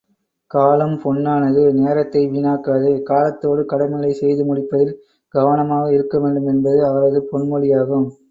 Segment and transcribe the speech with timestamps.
[0.51, 4.93] காலம் பொன்னானது, நேரத்தை வீணாக்காதே காலத்தோடு கடமைகளைச் செய்து முடிப்பதில்
[5.33, 8.09] கவனமாக இருக்க வேண்டும் என்பது அவரது பொன்மொழியாகும்.